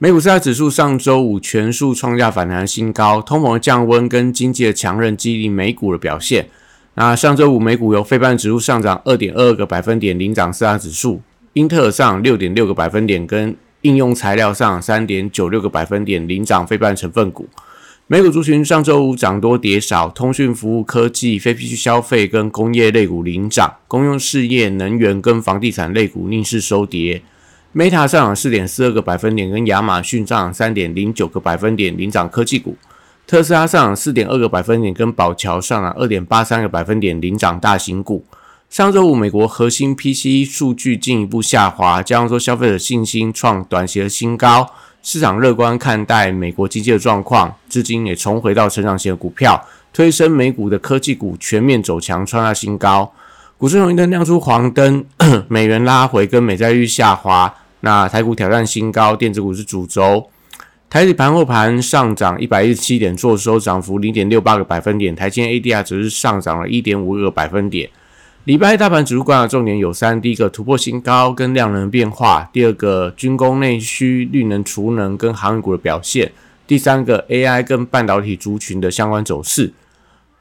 [0.00, 6.48] 美股四大指数上周五全数创下反弹新高，通膨的降温跟经济的强韧激励美股的表现。
[6.94, 11.20] 那上周五美股由非半指数上涨二点二个百分点领涨四大指数，
[11.54, 17.48] 英特尔上六点六个百分点，跟应用材料上三点九六个百分点领涨非半成分股。
[18.06, 27.20] 美股族群上周五涨多跌少，通讯服务、科技、非必需消费跟工业类股领涨，公用事业、能源跟房地产类股逆势收跌。
[27.78, 32.72] Meta 上涨四点四二个百分点，跟亚马逊上涨三点零九个百分点领涨科技股；
[33.24, 38.24] 特斯拉上涨四点二个百分点，跟宝桥上涨二点八三个百分点领涨大型股。
[38.68, 44.68] 上周五，美国核心 PCE 数据进一步下滑，加上说消费者信心创短期的新高，
[45.00, 53.12] 市场乐观看待美国经济的状况，资金也重回到成长型的股票，推升美股的科技股全面走强，创下新高。
[53.56, 55.04] 股市红绿灯亮出黄灯，
[55.46, 60.28] 美元拉回跟美债率下滑，那台股挑战新高，电子股是主轴。
[60.90, 65.14] 台指盘后盘上涨一百一十七点，做收涨幅零点六八个百分点。
[65.14, 67.90] 台积 ADR 只是上涨了一点五个百分点。
[68.44, 76.28] 礼拜大盘指数观察重点有三：第一个突破新高跟量能变化；第二个军工内需、绿能储能跟航运股的表现；
[76.66, 79.70] 第三个 AI 跟半导体族群的相关走势。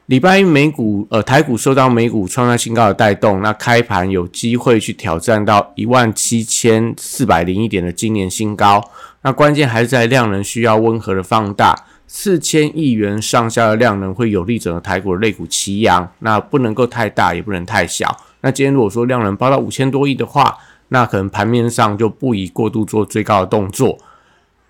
[0.08, 8.82] 礼拜一美股，呃，台股受到美股创下新高的带动，那开盘有机会去挑战到一万七千四百零一点的今年新高。
[9.24, 11.76] 那关键还是在量能需要温和的放大，
[12.08, 18.16] 四千亿元上下的量能会有利整个台股的类股齐扬，那不能够太大，也不能太小。
[18.40, 20.58] 那今天如果说量能包到五千多亿的话，
[20.88, 23.98] 那可能盘面上就不宜过度做追高的动作。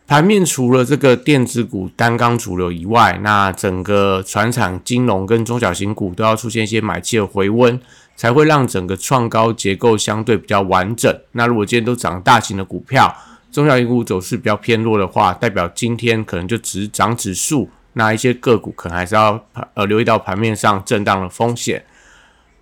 [0.07, 7.77] 盘面除了这个电子股单刚主流以外，那整个船厂、金融跟中小型股都要出现一些买气的回温，
[8.15, 11.13] 才会让整个创高结构相对比较完整。
[11.33, 13.13] 那如果今天都涨大型的股票，
[13.51, 21.83] 中小型股走势比较偏弱的话，代表今天可能就只涨指数，那一些个股可能还是要呃留意到盘面上震荡的风险。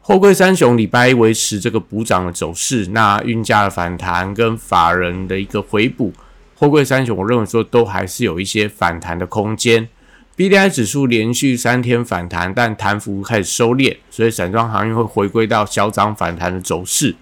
[0.02, 6.12] 后贵三雄礼拜一维持这个补涨的走势，那运价的反弹跟法人的一个回补。
[6.58, 9.88] 货柜三雄，我认为说都还是有一些反弹的空间。
[10.36, 17.16] B D I 指数连续三天反弹，但弹幅开始收敛，所以散装行业会回归到小涨反弹的走势。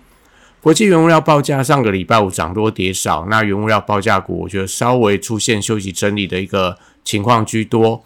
[0.62, 8.04] 国际原物料报价上个礼拜五涨多跌少，那原物料报价股我觉得稍微出现休息整理的一个情况居多。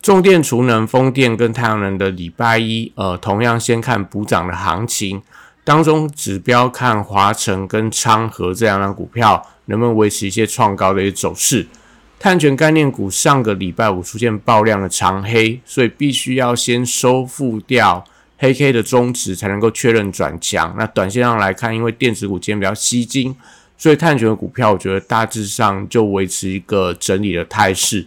[0.00, 5.20] 重电、储能、风电跟太阳能的礼拜一，呃，同样先看补涨的行情。
[5.62, 11.66] 当中指标看华晨跟昌河这两张股票能不能维持一些创高的一个走势。
[12.18, 18.04] 碳权概念股上个礼拜五出现爆量的长黑，所以必须要先收复掉
[18.36, 20.74] 黑 K 的中值，才能够确认转强。
[20.76, 23.34] 那短线上来看，因为电子股今天比较吸金，
[23.78, 28.06] 所以碳权的股票我觉得大致上就维持一个整理的态势。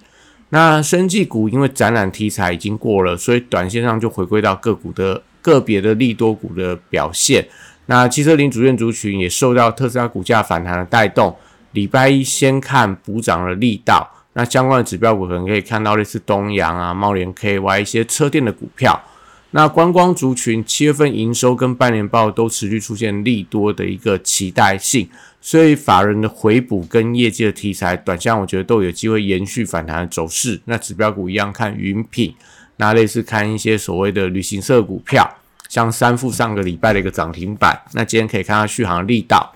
[0.50, 5.24] 那生技股因为展览题材已经过了，所以短线上就回归到个股的。
[5.44, 7.46] 个别的利多股的表现，
[7.88, 11.36] 那汽车零组件族群也受到特斯拉股价反弹的带动。
[11.74, 19.04] 礼拜一先看补涨的力道，那相关的指标股可能可以看到类似东阳啊、茂联 KY 一些车电的股票。
[19.52, 25.08] 那观光族群七月份营收跟半年报都持续出现利多的一个期待性，
[25.40, 30.60] 所以法人的回补跟业绩的题材，短线我觉得都有机会延续反弹的走势。
[30.66, 32.34] 那指标股一样看云品。
[32.78, 35.38] 那类似看一些所谓的旅行社股票，
[35.70, 39.53] 像三富上个礼拜的一个涨停板，那今天可以看到续航力道。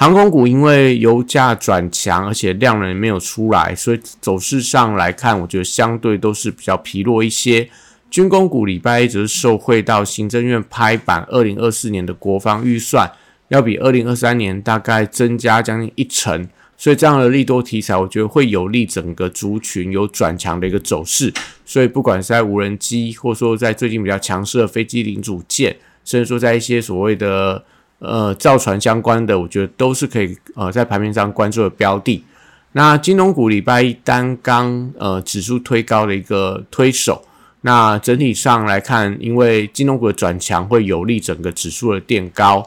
[0.00, 7.68] 航空股因为油价转强，而且量能没有出来，所以走势上来看，我觉得相对都是比较疲弱一些。
[8.08, 13.10] 军工股礼拜一则是受惠到行政院拍板，二零二四年的国防预算
[13.48, 16.48] 要比二零二三年大概增加将近一成。
[16.76, 21.34] 所以这样的利多题材，我觉得会有利整个族群有转强的一个走势。
[21.66, 27.64] 所以不管是在无人机，或说在最近比较强势的飞机零组件，甚至说在一些所谓的
[27.98, 32.24] 呃造船相关的，我觉得都是可以呃在盘面上关注的标的。
[32.72, 37.24] 那金融股礼拜一单刚呃指数推高的一个推手，
[37.62, 42.64] 那整体上来看，因为金融股的转强会有利整个指数的垫高。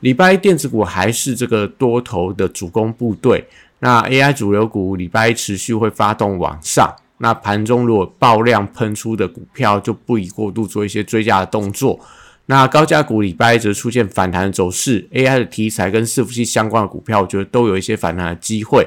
[0.00, 3.44] 礼拜一电子股还是这个多头的主攻部队，
[3.80, 6.92] 那 AI 主流股礼拜一持续会发动往上。
[7.18, 12.00] 那盘中如果爆量喷出的股票，就不宜过度做一些追加的动作。
[12.46, 18.86] 那高价股礼拜一则出现反弹的走势，AI 的题材跟伺服器相关的股票，我觉得都有一些反弹的机会。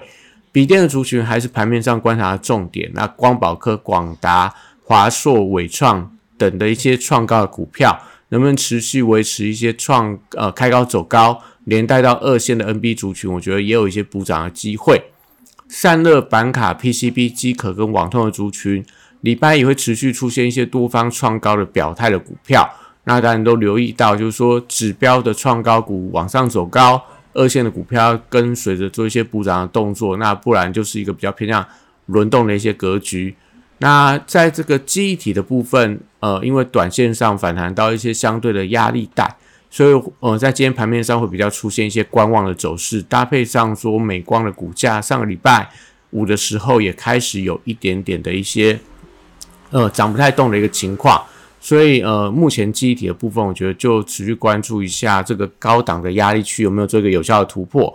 [0.52, 2.92] 笔电的族群还是盘面上观察的重点。
[2.94, 4.54] 那光宝科、广达、
[4.84, 8.00] 华硕、伟创等的一些创高的股票，
[8.30, 15.01] 能不能持续维持一些创呃开高走高，连带到二线的 NB 族群，我觉得也有一些补涨的机会。
[15.68, 18.86] 散热板卡、PCB、机壳跟网通的族群，
[19.22, 22.69] 礼拜也会持续出现一些多方创高的表态的股票。
[23.06, 27.02] 那大家都留意到，就是说指标的创高股往上走高，
[27.34, 31.66] 二线的股票跟随着做一些补涨的动作，那不然就是一个比较偏向
[32.07, 33.36] 轮动的一些格局。
[33.78, 39.36] 那在这个记忆体的部分，呃，因为短线上反弹到一些相对的压力带。
[39.69, 45.69] 所以，呃，在今天盘面上会比较出现一些观望的走势，搭配上说美光的股价上个礼拜
[46.12, 48.80] 五的时候也开始有一点点的一些，
[49.72, 51.22] 呃，涨不太动的一个情况。
[51.65, 57.91] 所以，呃，目前记忆体的部分，我觉得就持续关注一下这个高档的压力区有没有做一个有效的突破。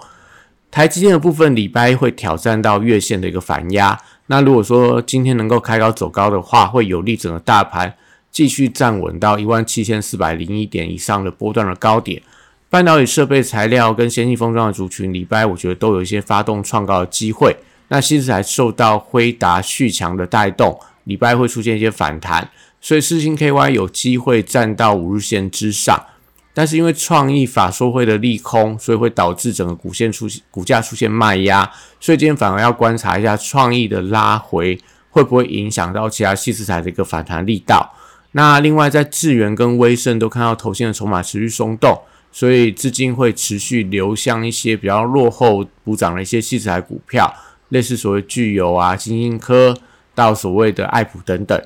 [0.73, 3.97] 台积电的部分，礼拜会挑战到月线的一个反压。
[4.27, 7.95] 那如果说今天能够开高走高的话，会有利整个大盘。
[8.33, 12.21] 继续站稳到一万七千四百零一点以上的波段的高点，
[12.69, 17.57] 半导体设备材料跟先进封装的族群，礼拜我觉得都有一些发动创高的机会。
[17.87, 22.51] 那新材受到辉达续强的带动，礼拜会出现一些反弹，
[22.81, 26.07] 所以四星 KY 有机会站到五日线之上。
[26.53, 34.79] 但是因为创意法说会的利空，所以会导致整个股线出现股价出现卖压，所以今天反而要观察一下创意的拉回
[35.11, 37.95] 会不会影响到其他细资材的一个反弹力道。
[38.33, 42.01] 那另外，在智源跟威盛都看到头线的筹码持续松动，
[42.33, 47.33] 所以资金会持续流向一些比较落后补涨的一些细材股票，
[47.69, 49.77] 类似所谓具有啊、金星科
[50.17, 51.61] 到所谓的爱普等等。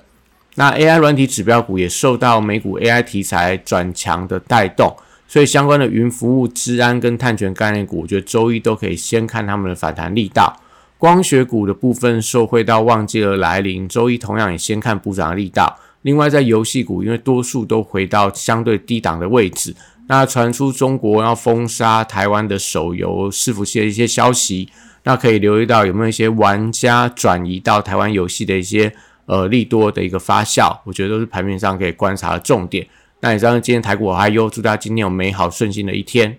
[0.54, 4.94] 那 AI 软体指标股也受到美股 AI 题材转强的带动，
[5.26, 10.56] 所以相关的云服务、治安跟碳权概念股，我觉得周一都可以先看他们的反弹力道。
[10.96, 15.78] 光学股的部分受惠到旺季而来临，周一同样也先看补涨的力道。
[16.02, 19.74] 另外，在游戏股，因为多数都回到相对低档的位置，
[20.06, 24.68] 那传出中国要封杀台湾的手游伺服器的一些消息，
[25.02, 28.94] 那可以留意到有没有一些玩家转移到台湾游戏的一些
[29.26, 32.86] 呃利多的一个发酵，我觉得都是盘面上可以观察的重点。
[33.20, 36.38] 那以上今天台股我还有祝大家今天有美好顺心的一天。